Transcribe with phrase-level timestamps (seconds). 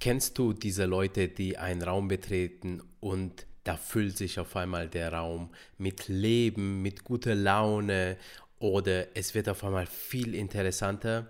[0.00, 5.12] Kennst du diese Leute, die einen Raum betreten und da füllt sich auf einmal der
[5.12, 8.16] Raum mit Leben, mit guter Laune
[8.58, 11.28] oder es wird auf einmal viel interessanter?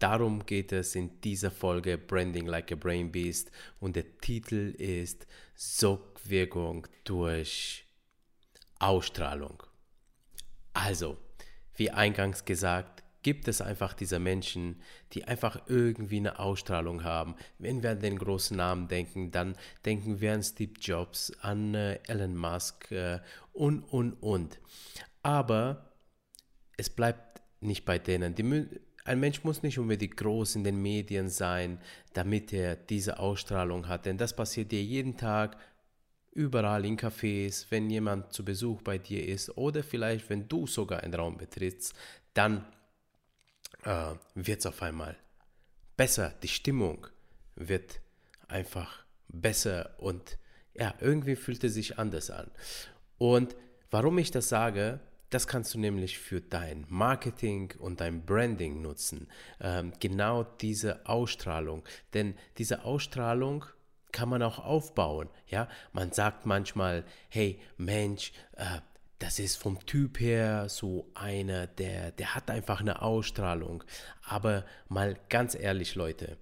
[0.00, 5.28] Darum geht es in dieser Folge Branding Like a Brain Beast und der Titel ist
[5.54, 7.86] Sogwirkung durch
[8.80, 9.62] Ausstrahlung.
[10.72, 11.18] Also,
[11.76, 14.80] wie eingangs gesagt, gibt es einfach diese Menschen,
[15.12, 17.34] die einfach irgendwie eine Ausstrahlung haben.
[17.58, 21.98] Wenn wir an den großen Namen denken, dann denken wir an Steve Jobs, an äh,
[22.06, 23.20] Elon Musk äh,
[23.52, 24.60] und, und, und.
[25.22, 25.92] Aber
[26.76, 28.34] es bleibt nicht bei denen.
[28.34, 28.68] Die,
[29.04, 31.80] ein Mensch muss nicht unbedingt groß in den Medien sein,
[32.12, 34.06] damit er diese Ausstrahlung hat.
[34.06, 35.56] Denn das passiert dir jeden Tag
[36.32, 41.02] überall in Cafés, wenn jemand zu Besuch bei dir ist oder vielleicht wenn du sogar
[41.02, 41.94] einen Raum betrittst,
[42.34, 42.64] dann
[43.84, 45.16] äh, wird es auf einmal
[45.96, 46.34] besser.
[46.42, 47.06] Die Stimmung
[47.56, 48.00] wird
[48.48, 50.38] einfach besser und
[50.74, 52.50] ja, irgendwie fühlt es sich anders an.
[53.18, 53.56] Und
[53.90, 59.28] warum ich das sage, das kannst du nämlich für dein Marketing und dein Branding nutzen.
[59.60, 61.84] Ähm, genau diese Ausstrahlung.
[62.14, 63.66] Denn diese Ausstrahlung
[64.12, 65.28] kann man auch aufbauen.
[65.48, 68.80] Ja, man sagt manchmal, hey Mensch, äh,
[69.18, 73.82] das ist vom Typ her so einer, der, der hat einfach eine Ausstrahlung.
[74.22, 76.36] Aber mal ganz ehrlich, Leute,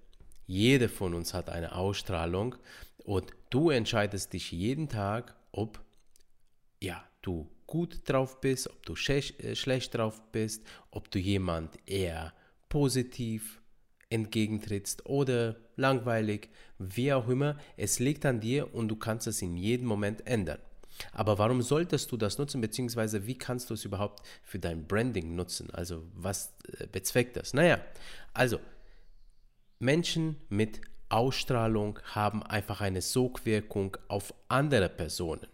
[0.45, 2.55] jeder von uns hat eine Ausstrahlung
[3.03, 5.83] und du entscheidest dich jeden Tag, ob
[6.79, 12.33] ja, du gut drauf bist, ob du äh, schlecht drauf bist, ob du jemand eher
[12.69, 13.61] positiv
[14.09, 17.57] entgegentrittst oder langweilig, wie auch immer.
[17.75, 20.59] Es liegt an dir und du kannst es in jedem Moment ändern.
[21.13, 25.35] Aber warum solltest du das nutzen, beziehungsweise wie kannst du es überhaupt für dein Branding
[25.35, 25.69] nutzen?
[25.71, 27.53] Also was äh, bezweckt das?
[27.53, 27.79] Naja,
[28.33, 28.59] also
[29.79, 35.47] Menschen mit Ausstrahlung haben einfach eine Sogwirkung auf andere Personen.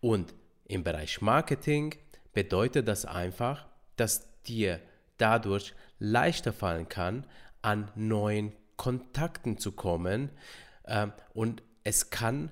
[0.00, 0.34] Und
[0.66, 1.94] im Bereich Marketing
[2.32, 4.80] bedeutet das einfach, dass dir
[5.16, 7.26] dadurch leichter fallen kann,
[7.62, 10.30] an neuen Kontakten zu kommen
[10.82, 12.50] äh, und es kann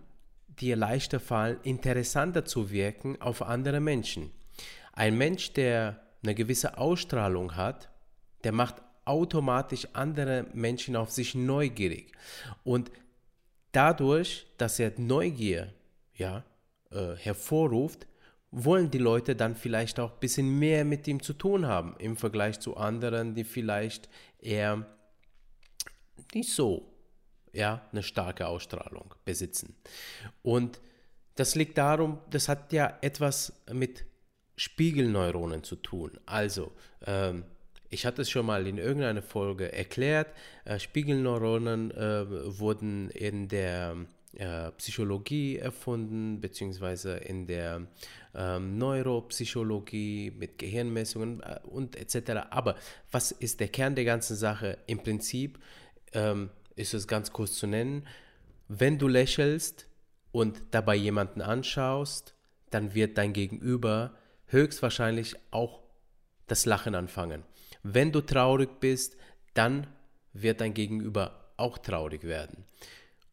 [0.61, 4.31] dir leichter fallen, interessanter zu wirken auf andere Menschen.
[4.93, 7.89] Ein Mensch, der eine gewisse Ausstrahlung hat,
[8.45, 12.13] der macht automatisch andere Menschen auf sich neugierig.
[12.65, 12.91] Und
[13.73, 15.73] dadurch, dass er Neugier
[16.15, 16.45] ja,
[16.91, 18.07] äh, hervorruft,
[18.51, 22.17] wollen die Leute dann vielleicht auch ein bisschen mehr mit ihm zu tun haben im
[22.17, 24.87] Vergleich zu anderen, die vielleicht eher
[26.35, 26.92] nicht so
[27.53, 29.75] ja, eine starke Ausstrahlung besitzen.
[30.43, 30.81] Und
[31.35, 34.05] das liegt darum, das hat ja etwas mit
[34.57, 36.13] Spiegelneuronen zu tun.
[36.27, 36.73] Also,
[37.07, 37.45] ähm,
[37.89, 40.29] ich hatte es schon mal in irgendeiner Folge erklärt,
[40.65, 43.97] äh, Spiegelneuronen äh, wurden in der
[44.35, 47.87] äh, Psychologie erfunden, beziehungsweise in der
[48.35, 52.47] ähm, Neuropsychologie mit Gehirnmessungen äh, und etc.
[52.51, 52.77] Aber
[53.11, 54.79] was ist der Kern der ganzen Sache?
[54.87, 55.59] Im Prinzip
[56.15, 58.07] ähm, ist es ganz kurz zu nennen,
[58.69, 59.87] wenn du lächelst
[60.31, 62.35] und dabei jemanden anschaust,
[62.71, 64.17] dann wird dein Gegenüber
[64.47, 65.83] höchstwahrscheinlich auch
[66.47, 67.43] das Lachen anfangen.
[67.83, 69.17] Wenn du traurig bist,
[69.55, 69.87] dann
[70.33, 72.65] wird dein Gegenüber auch traurig werden.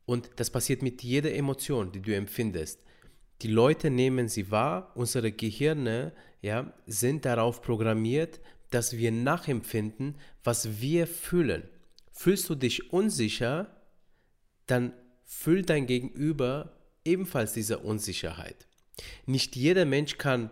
[0.05, 2.83] Und das passiert mit jeder Emotion, die du empfindest.
[3.41, 6.11] Die Leute nehmen sie wahr, unsere Gehirne
[6.41, 8.39] ja, sind darauf programmiert,
[8.71, 11.63] dass wir nachempfinden, was wir fühlen.
[12.19, 13.73] Fühlst du dich unsicher,
[14.65, 14.91] dann
[15.23, 18.67] fühlt dein Gegenüber ebenfalls diese Unsicherheit.
[19.25, 20.49] Nicht jeder Mensch kann,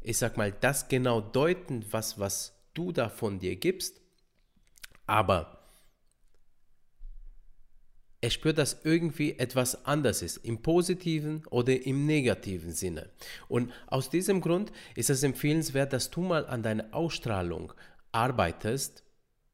[0.00, 4.00] ich sag mal, das genau deuten, was, was du da von dir gibst,
[5.04, 5.62] aber
[8.22, 13.10] er spürt, dass irgendwie etwas anders ist, im positiven oder im negativen Sinne.
[13.46, 17.74] Und aus diesem Grund ist es empfehlenswert, dass du mal an deiner Ausstrahlung
[18.10, 19.04] arbeitest,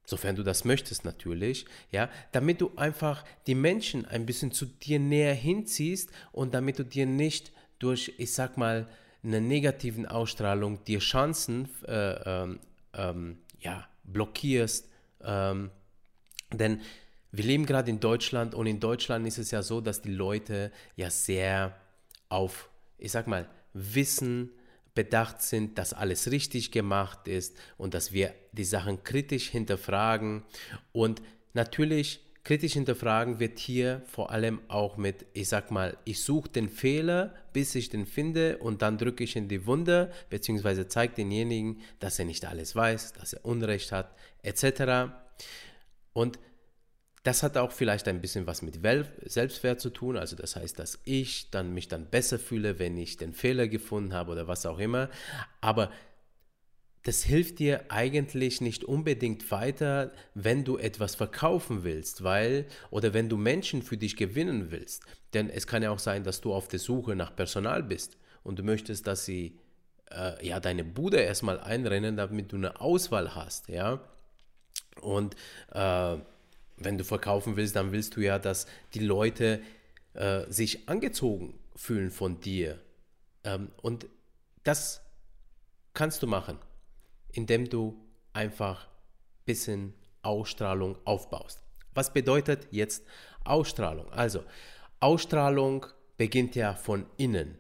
[0.06, 4.98] sofern du das möchtest natürlich, ja, damit du einfach die Menschen ein bisschen zu dir
[4.98, 8.89] näher hinziehst und damit du dir nicht durch, ich sag mal,
[9.22, 12.60] eine negativen Ausstrahlung dir Chancen äh, ähm,
[12.95, 14.89] ähm, ja, blockierst.
[15.22, 15.71] Ähm,
[16.53, 16.81] denn
[17.33, 20.71] wir leben gerade in Deutschland und in Deutschland ist es ja so, dass die Leute
[20.95, 21.75] ja sehr
[22.28, 24.53] auf, ich sag mal, Wissen,
[24.97, 30.43] bedacht sind, dass alles richtig gemacht ist und dass wir die Sachen kritisch hinterfragen.
[30.91, 31.22] Und
[31.53, 36.69] natürlich kritisch hinterfragen wird hier vor allem auch mit, ich sag mal, ich suche den
[36.69, 41.81] Fehler, bis ich den finde und dann drücke ich in die Wunde, beziehungsweise zeige denjenigen,
[42.01, 45.13] dass er nicht alles weiß, dass er Unrecht hat, etc.
[46.13, 46.39] Und
[47.27, 48.78] Das hat auch vielleicht ein bisschen was mit
[49.25, 53.17] Selbstwert zu tun, also das heißt, dass ich dann mich dann besser fühle, wenn ich
[53.17, 55.11] den Fehler gefunden habe oder was auch immer.
[55.61, 55.91] Aber
[57.03, 63.29] das hilft dir eigentlich nicht unbedingt weiter, wenn du etwas verkaufen willst, weil oder wenn
[63.29, 65.03] du Menschen für dich gewinnen willst.
[65.34, 68.61] Denn es kann ja auch sein, dass du auf der Suche nach Personal bist und
[68.61, 69.59] du möchtest, dass sie
[70.13, 73.99] äh, ja deine Bude erstmal einrennen, damit du eine Auswahl hast, ja.
[75.01, 75.34] Und
[75.72, 76.19] äh,
[76.77, 79.61] wenn du verkaufen willst, dann willst du ja, dass die Leute
[80.15, 82.81] äh, sich angezogen fühlen von dir.
[83.45, 84.07] Ähm, und
[84.65, 85.01] das
[85.95, 86.59] kannst du machen
[87.37, 87.97] indem du
[88.33, 91.63] einfach ein bisschen Ausstrahlung aufbaust.
[91.95, 93.05] Was bedeutet jetzt
[93.45, 94.11] Ausstrahlung?
[94.13, 94.43] Also,
[95.01, 95.87] Ausstrahlung
[96.17, 97.59] beginnt ja von innen.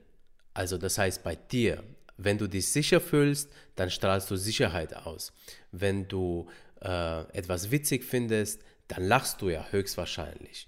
[0.54, 1.82] Also, das heißt bei dir.
[2.18, 5.32] Wenn du dich sicher fühlst, dann strahlst du Sicherheit aus.
[5.70, 6.48] Wenn du
[6.80, 10.66] äh, etwas witzig findest, dann lachst du ja höchstwahrscheinlich.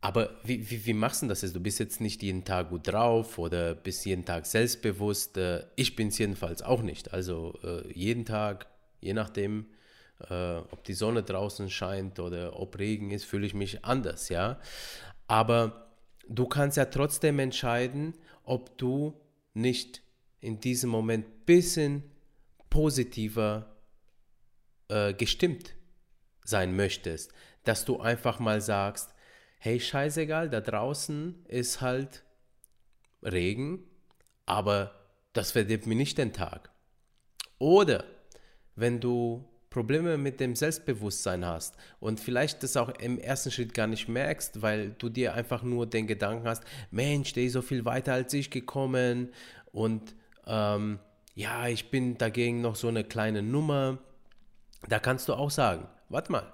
[0.00, 1.56] Aber wie, wie, wie machst du das jetzt?
[1.56, 5.38] Du bist jetzt nicht jeden Tag gut drauf oder bist jeden Tag selbstbewusst.
[5.38, 7.14] Äh, ich bin es jedenfalls auch nicht.
[7.14, 8.66] Also äh, jeden Tag,
[9.00, 9.66] je nachdem,
[10.28, 14.60] äh, ob die Sonne draußen scheint oder ob Regen ist, fühle ich mich anders, ja.
[15.26, 15.88] Aber
[16.28, 18.12] du kannst ja trotzdem entscheiden,
[18.42, 19.18] ob du
[19.54, 20.02] nicht
[20.40, 22.02] in diesem Moment ein bisschen
[22.68, 23.70] positiver
[25.16, 25.74] gestimmt
[26.44, 27.32] sein möchtest.
[27.64, 29.14] Dass du einfach mal sagst,
[29.58, 32.22] hey, scheißegal, da draußen ist halt
[33.22, 33.82] Regen,
[34.46, 34.94] aber
[35.32, 36.70] das verdirbt mir nicht den Tag.
[37.58, 38.04] Oder
[38.76, 43.88] wenn du Probleme mit dem Selbstbewusstsein hast und vielleicht das auch im ersten Schritt gar
[43.88, 46.62] nicht merkst, weil du dir einfach nur den Gedanken hast,
[46.92, 49.32] Mensch, der ist so viel weiter als ich gekommen
[49.72, 50.14] und
[50.46, 51.00] ähm,
[51.34, 53.98] ja, ich bin dagegen noch so eine kleine Nummer,
[54.88, 56.52] da kannst du auch sagen, warte mal,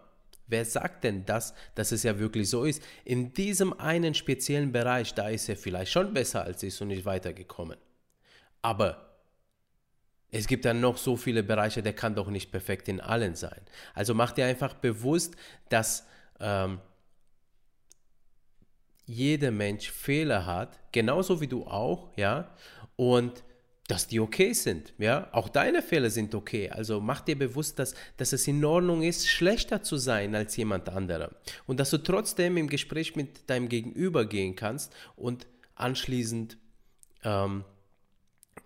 [0.50, 2.82] Wer sagt denn das, dass es ja wirklich so ist?
[3.04, 7.04] In diesem einen speziellen Bereich, da ist er vielleicht schon besser als ich und nicht
[7.04, 7.78] weitergekommen.
[8.60, 9.10] Aber
[10.32, 13.60] es gibt dann noch so viele Bereiche, der kann doch nicht perfekt in allen sein.
[13.94, 15.36] Also mach dir einfach bewusst,
[15.68, 16.04] dass
[16.40, 16.80] ähm,
[19.06, 22.52] jeder Mensch Fehler hat, genauso wie du auch, ja,
[22.96, 23.44] und
[23.90, 24.92] dass die okay sind.
[24.98, 26.70] Ja, auch deine Fehler sind okay.
[26.70, 30.88] Also mach dir bewusst, dass, dass es in Ordnung ist, schlechter zu sein als jemand
[30.88, 31.30] anderer.
[31.66, 36.56] Und dass du trotzdem im Gespräch mit deinem Gegenüber gehen kannst und anschließend
[37.24, 37.64] ähm,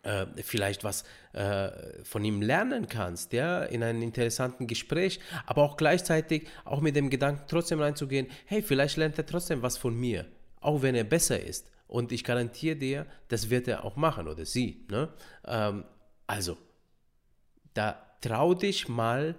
[0.03, 1.71] äh, vielleicht was äh,
[2.05, 7.09] von ihm lernen kannst, ja, in einem interessanten Gespräch, aber auch gleichzeitig auch mit dem
[7.09, 10.27] Gedanken trotzdem reinzugehen, hey, vielleicht lernt er trotzdem was von mir,
[10.61, 11.71] auch wenn er besser ist.
[11.95, 14.85] Und ich garantiere dir, das wird er auch machen oder sie.
[14.91, 15.13] Ne?
[15.45, 15.85] Ähm,
[16.27, 16.59] also,
[17.73, 19.39] da trau dich mal,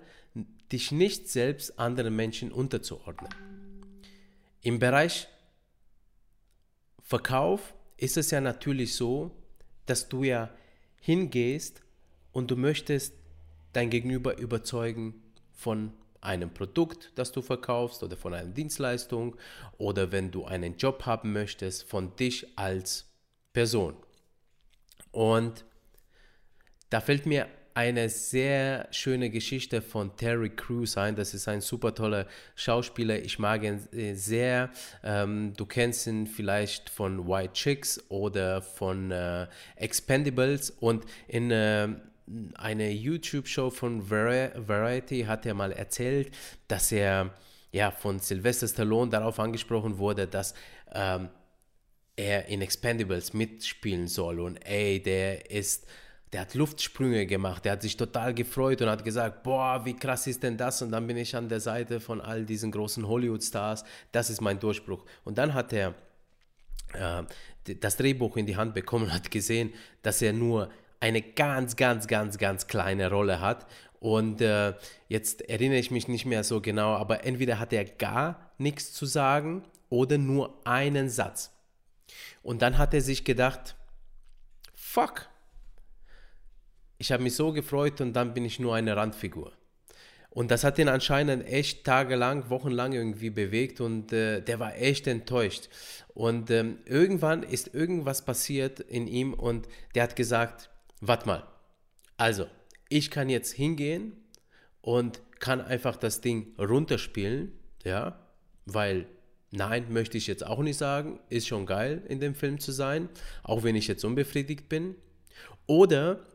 [0.71, 3.29] dich nicht selbst anderen Menschen unterzuordnen.
[4.61, 5.27] Im Bereich
[7.03, 9.35] Verkauf ist es ja natürlich so,
[9.85, 10.49] dass du ja
[11.01, 11.81] hingehst
[12.31, 13.15] und du möchtest
[13.73, 15.21] dein Gegenüber überzeugen
[15.51, 15.91] von
[16.25, 19.35] einem Produkt, das du verkaufst oder von einer Dienstleistung
[19.77, 23.05] oder wenn du einen Job haben möchtest, von dich als
[23.53, 23.95] Person.
[25.11, 25.63] Und
[26.89, 31.15] da fällt mir eine sehr schöne Geschichte von Terry Crews ein.
[31.17, 32.25] Das ist ein super toller
[32.55, 33.19] Schauspieler.
[33.19, 34.71] Ich mag ihn äh, sehr.
[35.03, 40.69] Ähm, du kennst ihn vielleicht von White Chicks oder von äh, Expendables.
[40.69, 41.89] Und in äh,
[42.55, 46.31] eine YouTube-Show von Variety hat er mal erzählt,
[46.67, 47.31] dass er
[47.71, 50.53] ja von Sylvester Stallone darauf angesprochen wurde, dass
[50.93, 51.29] ähm,
[52.15, 55.85] er in Expendables mitspielen soll und ey, der ist,
[56.31, 60.25] der hat Luftsprünge gemacht, der hat sich total gefreut und hat gesagt, boah, wie krass
[60.25, 60.81] ist denn das?
[60.81, 64.59] Und dann bin ich an der Seite von all diesen großen Hollywood-Stars, das ist mein
[64.59, 65.05] Durchbruch.
[65.25, 65.93] Und dann hat er
[66.93, 67.23] äh,
[67.79, 72.07] das Drehbuch in die Hand bekommen und hat gesehen, dass er nur eine ganz, ganz,
[72.07, 73.65] ganz, ganz kleine Rolle hat.
[73.99, 74.73] Und äh,
[75.07, 79.05] jetzt erinnere ich mich nicht mehr so genau, aber entweder hat er gar nichts zu
[79.05, 81.51] sagen oder nur einen Satz.
[82.43, 83.75] Und dann hat er sich gedacht,
[84.75, 85.27] fuck,
[86.97, 89.51] ich habe mich so gefreut und dann bin ich nur eine Randfigur.
[90.29, 95.07] Und das hat ihn anscheinend echt tagelang, wochenlang irgendwie bewegt und äh, der war echt
[95.07, 95.69] enttäuscht.
[96.13, 100.69] Und ähm, irgendwann ist irgendwas passiert in ihm und der hat gesagt,
[101.01, 101.43] warte mal.
[102.17, 102.47] Also,
[102.89, 104.13] ich kann jetzt hingehen
[104.81, 107.51] und kann einfach das Ding runterspielen,
[107.83, 108.19] ja,
[108.65, 109.07] weil
[109.51, 113.09] nein, möchte ich jetzt auch nicht sagen, ist schon geil in dem Film zu sein,
[113.43, 114.95] auch wenn ich jetzt unbefriedigt bin.
[115.67, 116.25] Oder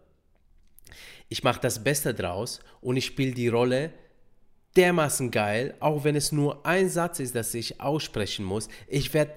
[1.29, 3.93] ich mache das Beste draus und ich spiele die Rolle
[4.77, 8.69] dermaßen geil, auch wenn es nur ein Satz ist, das ich aussprechen muss.
[8.87, 9.35] Ich werde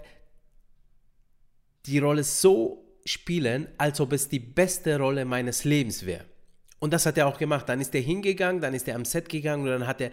[1.86, 6.25] die Rolle so spielen, als ob es die beste Rolle meines Lebens wäre.
[6.79, 7.67] Und das hat er auch gemacht.
[7.69, 10.12] Dann ist er hingegangen, dann ist er am Set gegangen und dann hat er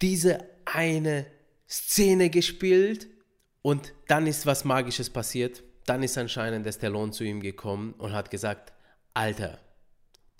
[0.00, 1.26] diese eine
[1.68, 3.08] Szene gespielt
[3.62, 5.62] und dann ist was Magisches passiert.
[5.84, 8.72] Dann ist anscheinend der Stallone zu ihm gekommen und hat gesagt,
[9.14, 9.58] Alter,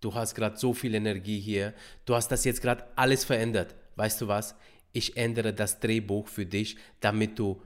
[0.00, 1.74] du hast gerade so viel Energie hier,
[2.04, 3.74] du hast das jetzt gerade alles verändert.
[3.96, 4.54] Weißt du was?
[4.92, 7.62] Ich ändere das Drehbuch für dich, damit du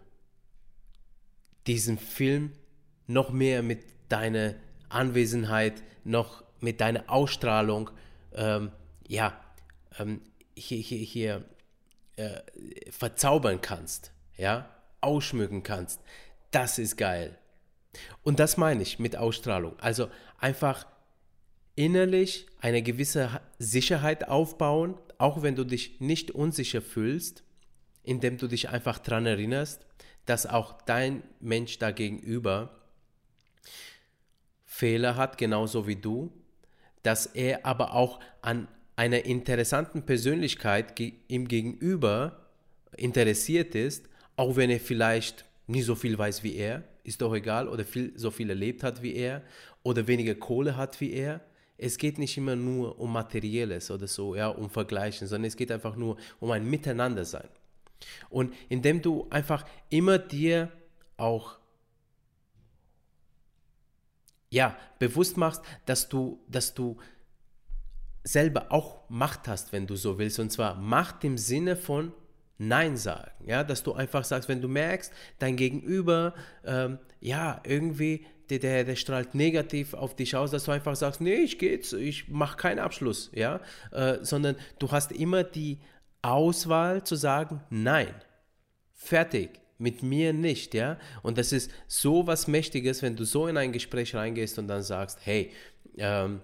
[1.67, 2.53] diesen Film
[3.13, 4.55] noch mehr mit deiner
[4.89, 7.91] Anwesenheit, noch mit deiner Ausstrahlung,
[8.35, 8.71] ähm,
[9.07, 9.39] ja,
[9.99, 10.21] ähm,
[10.55, 11.45] hier, hier, hier
[12.17, 12.41] äh,
[12.91, 14.69] verzaubern kannst, ja,
[15.01, 16.01] ausschmücken kannst.
[16.51, 17.39] Das ist geil.
[18.23, 19.79] Und das meine ich mit Ausstrahlung.
[19.81, 20.87] Also einfach
[21.75, 27.43] innerlich eine gewisse Sicherheit aufbauen, auch wenn du dich nicht unsicher fühlst,
[28.03, 29.87] indem du dich einfach daran erinnerst,
[30.27, 32.80] dass auch dein Mensch dagegenüber
[34.81, 36.33] Fehler hat, genauso wie du,
[37.03, 42.47] dass er aber auch an einer interessanten Persönlichkeit ihm gegenüber
[42.97, 47.69] interessiert ist, auch wenn er vielleicht nie so viel weiß wie er, ist doch egal,
[47.69, 49.43] oder viel, so viel erlebt hat wie er,
[49.83, 51.41] oder weniger Kohle hat wie er.
[51.77, 55.71] Es geht nicht immer nur um Materielles oder so, ja, um Vergleichen, sondern es geht
[55.71, 57.49] einfach nur um ein Miteinandersein.
[58.31, 60.71] Und indem du einfach immer dir
[61.19, 61.60] auch
[64.51, 66.99] ja, bewusst machst, dass du, dass du
[68.23, 70.39] selber auch Macht hast, wenn du so willst.
[70.39, 72.13] Und zwar Macht im Sinne von
[72.59, 73.31] Nein sagen.
[73.47, 78.85] Ja, dass du einfach sagst, wenn du merkst, dein Gegenüber, ähm, ja, irgendwie, der, der,
[78.85, 82.59] der, strahlt negativ auf dich aus, dass du einfach sagst, nee, ich geht's, ich mache
[82.59, 83.61] keinen Abschluss, ja,
[83.93, 85.79] äh, sondern du hast immer die
[86.21, 88.15] Auswahl zu sagen, nein,
[88.93, 90.99] fertig, mit mir nicht, ja.
[91.23, 94.83] Und das ist so was Mächtiges, wenn du so in ein Gespräch reingehst und dann
[94.83, 95.51] sagst, hey,
[95.97, 96.41] ähm,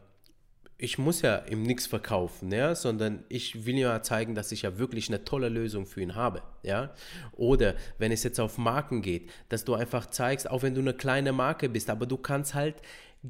[0.78, 4.78] ich muss ja ihm nichts verkaufen, ja, sondern ich will ja zeigen, dass ich ja
[4.78, 6.94] wirklich eine tolle Lösung für ihn habe, ja.
[7.32, 10.92] Oder wenn es jetzt auf Marken geht, dass du einfach zeigst, auch wenn du eine
[10.94, 12.76] kleine Marke bist, aber du kannst halt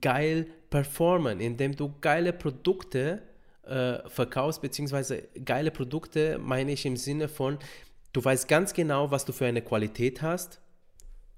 [0.00, 3.22] geil performen, indem du geile Produkte
[3.62, 7.58] äh, verkaufst, beziehungsweise geile Produkte meine ich im Sinne von,
[8.16, 10.60] du weißt ganz genau, was du für eine Qualität hast,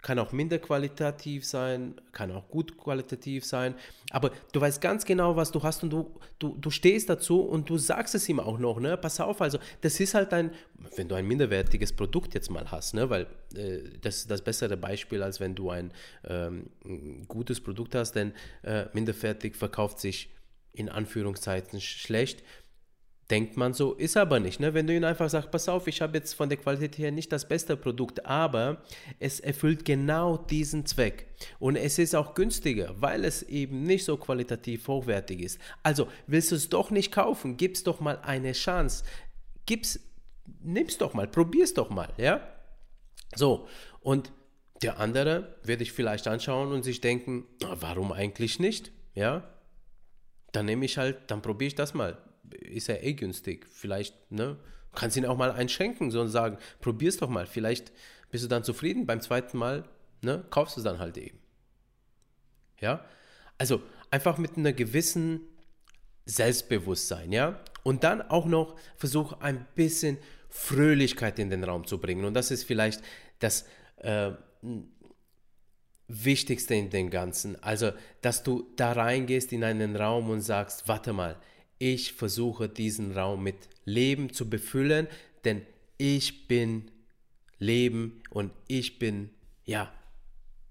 [0.00, 3.74] kann auch minder qualitativ sein, kann auch gut qualitativ sein,
[4.10, 7.68] aber du weißt ganz genau, was du hast und du, du, du stehst dazu und
[7.68, 8.96] du sagst es ihm auch noch, ne?
[8.96, 10.52] Pass auf, also das ist halt ein,
[10.94, 13.10] wenn du ein minderwertiges Produkt jetzt mal hast, ne?
[13.10, 15.92] Weil äh, das ist das bessere Beispiel, als wenn du ein
[16.28, 16.70] ähm,
[17.26, 20.30] gutes Produkt hast, denn äh, minderwertig verkauft sich
[20.72, 22.44] in Anführungszeichen schlecht
[23.30, 24.58] denkt man so, ist aber nicht.
[24.58, 24.72] Ne?
[24.72, 27.30] Wenn du ihnen einfach sagst, pass auf, ich habe jetzt von der Qualität her nicht
[27.30, 28.82] das beste Produkt, aber
[29.18, 31.26] es erfüllt genau diesen Zweck.
[31.58, 35.60] Und es ist auch günstiger, weil es eben nicht so qualitativ hochwertig ist.
[35.82, 39.04] Also willst du es doch nicht kaufen, gib's doch mal eine Chance.
[39.66, 40.00] Gib's,
[40.62, 42.40] nimm's doch mal, probier's doch mal, ja?
[43.36, 43.68] So,
[44.00, 44.32] und
[44.80, 49.54] der andere werde ich vielleicht anschauen und sich denken, warum eigentlich nicht, ja?
[50.52, 52.16] Dann nehme ich halt, dann probiere ich das mal
[52.60, 53.66] ist ja eh günstig.
[53.70, 54.56] Vielleicht, ne?
[54.94, 57.46] Kannst ihn auch mal einschenken, so und sagen, probier's doch mal.
[57.46, 57.92] Vielleicht
[58.30, 59.06] bist du dann zufrieden.
[59.06, 59.84] Beim zweiten Mal,
[60.22, 61.38] ne, kaufst du es dann halt eben.
[62.80, 63.04] Ja?
[63.58, 65.40] Also einfach mit einer gewissen
[66.24, 67.60] Selbstbewusstsein, ja?
[67.82, 70.18] Und dann auch noch versuch ein bisschen
[70.50, 72.24] Fröhlichkeit in den Raum zu bringen.
[72.24, 73.02] Und das ist vielleicht
[73.38, 73.66] das
[73.98, 74.32] äh,
[76.08, 77.62] Wichtigste in dem Ganzen.
[77.62, 81.36] Also, dass du da reingehst in einen Raum und sagst, warte mal,
[81.78, 85.06] ich versuche diesen Raum mit Leben zu befüllen,
[85.44, 85.62] denn
[85.96, 86.90] ich bin
[87.58, 89.30] Leben und ich bin,
[89.64, 89.92] ja,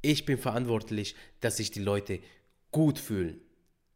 [0.02, 2.20] ich bin verantwortlich, dass sich die Leute
[2.72, 3.42] gut fühlen.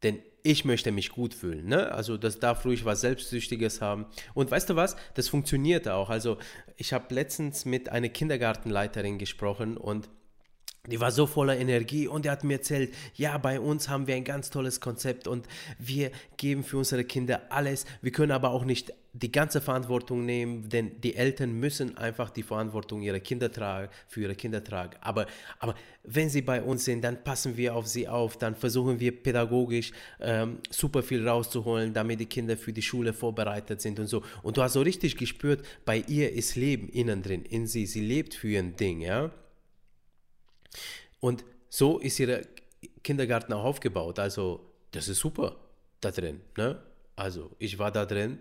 [0.03, 1.67] Denn ich möchte mich gut fühlen.
[1.67, 1.91] Ne?
[1.91, 4.07] Also das darf ruhig was Selbstsüchtiges haben.
[4.33, 4.95] Und weißt du was?
[5.13, 6.09] Das funktioniert auch.
[6.09, 6.37] Also
[6.77, 10.09] ich habe letztens mit einer Kindergartenleiterin gesprochen und
[10.87, 14.15] die war so voller Energie und er hat mir erzählt, ja, bei uns haben wir
[14.15, 15.47] ein ganz tolles Konzept und
[15.77, 17.85] wir geben für unsere Kinder alles.
[18.01, 22.41] Wir können aber auch nicht die ganze Verantwortung nehmen, denn die Eltern müssen einfach die
[22.41, 24.97] Verantwortung ihrer Kinder tragen, für ihre Kinder tragen.
[25.01, 25.27] Aber,
[25.59, 29.11] aber wenn sie bei uns sind, dann passen wir auf sie auf, dann versuchen wir
[29.21, 34.23] pädagogisch ähm, super viel rauszuholen, damit die Kinder für die Schule vorbereitet sind und so.
[34.41, 37.85] Und du hast so richtig gespürt, bei ihr ist Leben innen drin, in sie.
[37.85, 39.29] Sie lebt für ihr Ding, ja.
[41.19, 42.47] Und so ist ihr
[43.03, 44.19] Kindergarten auch aufgebaut.
[44.19, 45.57] Also, das ist super
[45.99, 46.41] da drin.
[46.57, 46.81] Ne?
[47.15, 48.39] Also, ich war da drin.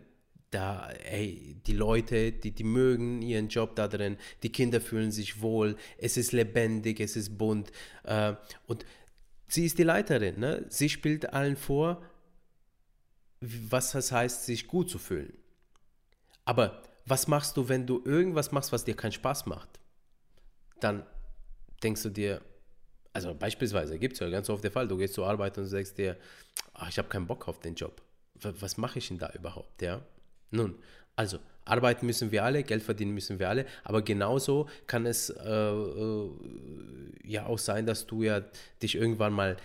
[0.51, 5.41] da, ey, die Leute, die, die mögen ihren Job da drin, die Kinder fühlen sich
[5.41, 7.71] wohl, es ist lebendig, es ist bunt.
[8.03, 8.35] Äh,
[8.67, 8.85] und
[9.47, 10.67] sie ist die Leiterin, ne?
[10.69, 12.03] sie spielt allen vor,
[13.41, 15.33] was das heißt, sich gut zu fühlen.
[16.45, 19.81] Aber was machst du, wenn du irgendwas machst, was dir keinen Spaß macht?
[20.81, 21.07] Dann
[21.83, 22.41] denkst du dir,
[23.13, 25.99] also beispielsweise gibt es ja ganz oft der Fall, du gehst zur Arbeit und sagst
[25.99, 26.17] dir,
[26.75, 28.01] ach, ich habe keinen Bock auf den Job.
[28.35, 29.83] Was mache ich denn da überhaupt?
[29.83, 30.03] Ja?
[30.51, 30.77] Nun,
[31.17, 35.51] also arbeiten müssen wir alle, Geld verdienen müssen wir alle, aber genauso kann es äh,
[35.51, 36.31] äh,
[37.25, 38.43] ja auch sein, dass du ja
[38.83, 39.57] dich irgendwann mal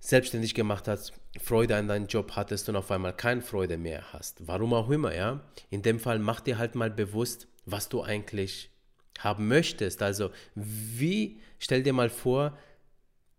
[0.00, 4.46] selbstständig gemacht hast, Freude an deinem Job hattest und auf einmal keine Freude mehr hast.
[4.46, 5.40] Warum auch immer, ja.
[5.70, 8.70] In dem Fall mach dir halt mal bewusst, was du eigentlich
[9.18, 10.02] haben möchtest.
[10.02, 12.56] Also wie, stell dir mal vor,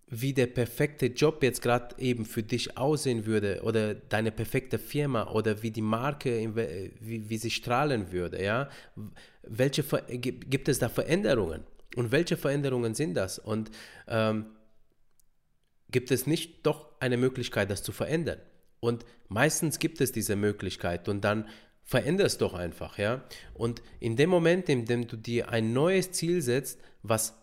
[0.07, 5.31] wie der perfekte Job jetzt gerade eben für dich aussehen würde oder deine perfekte Firma
[5.31, 6.55] oder wie die Marke,
[6.99, 8.69] wie, wie sie strahlen würde, ja.
[9.41, 11.63] Welche gibt es da Veränderungen?
[11.95, 13.39] Und welche Veränderungen sind das?
[13.39, 13.71] Und
[14.07, 14.47] ähm,
[15.89, 18.39] gibt es nicht doch eine Möglichkeit, das zu verändern?
[18.79, 21.47] Und meistens gibt es diese Möglichkeit und dann
[21.85, 23.23] veränderst doch einfach, ja.
[23.53, 27.35] Und in dem Moment, in dem du dir ein neues Ziel setzt, was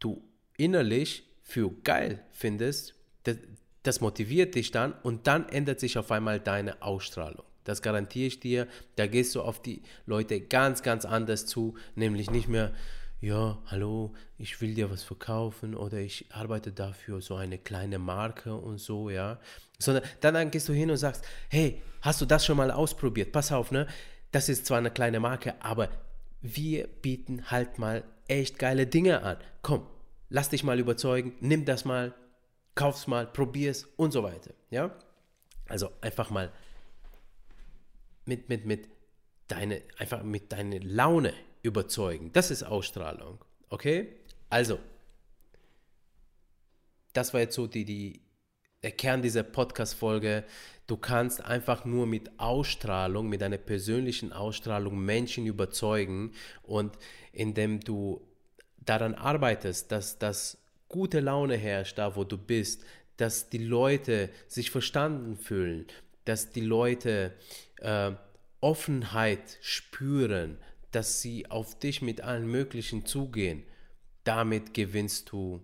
[0.00, 0.22] du
[0.56, 3.36] innerlich für geil findest, das,
[3.84, 7.46] das motiviert dich dann und dann ändert sich auf einmal deine Ausstrahlung.
[7.62, 8.68] Das garantiere ich dir.
[8.96, 12.72] Da gehst du auf die Leute ganz, ganz anders zu, nämlich nicht mehr,
[13.20, 18.54] ja, hallo, ich will dir was verkaufen oder ich arbeite dafür so eine kleine Marke
[18.54, 19.38] und so, ja.
[19.78, 23.32] Sondern dann, gehst du hin und sagst, hey, hast du das schon mal ausprobiert?
[23.32, 23.86] Pass auf, ne?
[24.32, 25.88] Das ist zwar eine kleine Marke, aber
[26.42, 29.38] wir bieten halt mal echt geile Dinge an.
[29.62, 29.86] Komm,
[30.28, 32.14] lass dich mal überzeugen, nimm das mal,
[32.74, 34.52] kauf's mal, probier's und so weiter.
[34.70, 34.94] Ja?
[35.68, 36.52] Also einfach mal
[38.26, 38.88] mit, mit, mit
[39.48, 41.32] deine, einfach mit deiner Laune
[41.66, 42.32] überzeugen.
[42.32, 43.44] Das ist Ausstrahlung.
[43.68, 44.08] Okay?
[44.48, 44.78] Also,
[47.12, 48.20] das war jetzt so die, die,
[48.82, 50.44] der Kern dieser Podcast-Folge.
[50.86, 56.96] Du kannst einfach nur mit Ausstrahlung, mit deiner persönlichen Ausstrahlung Menschen überzeugen und
[57.32, 58.26] indem du
[58.78, 62.84] daran arbeitest, dass das gute Laune herrscht, da wo du bist,
[63.16, 65.86] dass die Leute sich verstanden fühlen,
[66.24, 67.34] dass die Leute
[67.80, 68.12] äh,
[68.60, 70.58] Offenheit spüren,
[70.96, 73.64] dass sie auf dich mit allen möglichen zugehen,
[74.24, 75.60] damit gewinnst du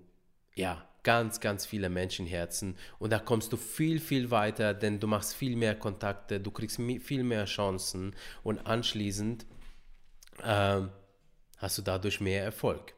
[0.55, 5.35] ja ganz, ganz viele Menschenherzen und da kommst du viel, viel weiter, denn du machst
[5.35, 9.47] viel mehr Kontakte, du kriegst viel mehr Chancen und anschließend
[10.43, 10.83] äh,
[11.57, 12.93] hast du dadurch mehr Erfolg.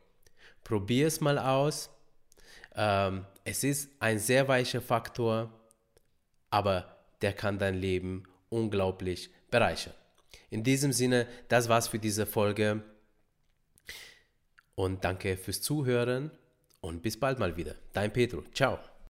[0.65, 1.89] Probier es mal aus.
[2.75, 5.53] Ähm, es ist ein sehr weicher Faktor,
[6.51, 9.95] aber der kann dein Leben unglaublich bereichern.
[10.51, 12.83] In diesem Sinne, das war's für diese Folge.
[14.75, 16.31] Und danke fürs Zuhören
[16.81, 17.75] und bis bald mal wieder.
[17.93, 18.43] Dein Petro.
[18.53, 18.79] Ciao.